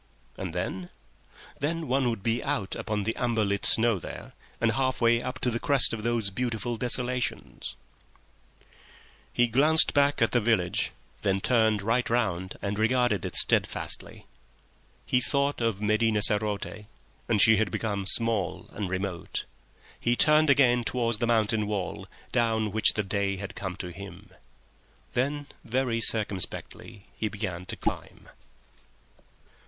And 0.35 0.51
then? 0.51 0.89
Then 1.59 1.87
one 1.87 2.09
would 2.09 2.23
be 2.23 2.43
out 2.43 2.73
upon 2.75 3.03
the 3.03 3.15
amber 3.17 3.43
lit 3.43 3.67
snow 3.67 3.99
there, 3.99 4.33
and 4.59 4.71
half 4.71 4.99
way 4.99 5.21
up 5.21 5.37
to 5.41 5.51
the 5.51 5.59
crest 5.59 5.93
of 5.93 6.01
those 6.01 6.31
beautiful 6.31 6.75
desolations. 6.75 7.75
And 7.75 8.63
suppose 8.63 8.65
one 8.65 8.65
had 8.65 8.65
good 8.65 8.65
fortune! 8.65 9.31
He 9.33 9.61
glanced 9.61 9.93
back 9.93 10.21
at 10.23 10.31
the 10.31 10.41
village, 10.41 10.89
then 11.21 11.39
turned 11.39 11.83
right 11.83 12.09
round 12.09 12.57
and 12.63 12.79
regarded 12.79 13.25
it 13.25 13.37
with 13.47 13.65
folded 13.67 13.75
arms. 14.11 14.25
He 15.05 15.21
thought 15.21 15.61
of 15.61 15.79
Medina 15.83 16.23
sarote, 16.23 16.85
and 17.29 17.39
she 17.39 17.57
had 17.57 17.69
become 17.69 18.07
small 18.07 18.69
and 18.71 18.89
remote. 18.89 19.45
He 19.99 20.15
turned 20.15 20.49
again 20.49 20.83
towards 20.83 21.19
the 21.19 21.27
mountain 21.27 21.67
wall 21.67 22.07
down 22.31 22.71
which 22.71 22.93
the 22.93 23.03
day 23.03 23.35
had 23.37 23.53
come 23.53 23.75
to 23.75 23.91
him. 23.91 24.31
Then 25.13 25.45
very 25.63 26.01
circumspectly 26.01 27.05
he 27.15 27.27
began 27.27 27.67
his 27.69 27.77
climb. 27.79 28.29